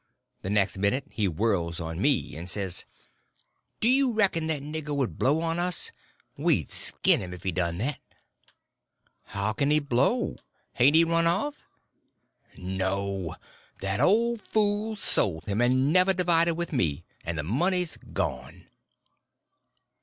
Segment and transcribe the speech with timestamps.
[0.41, 2.87] The next minute he whirls on me and says:
[3.81, 5.91] "Do you reckon that nigger would blow on us?
[6.35, 7.99] We'd skin him if he done that!"
[9.25, 10.37] "How can he blow?
[10.73, 11.61] Hain't he run off?"
[12.57, 13.35] "No!
[13.81, 18.65] That old fool sold him, and never divided with me, and the money's gone."